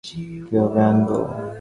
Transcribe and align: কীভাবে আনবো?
কীভাবে 0.45 0.79
আনবো? 0.89 1.17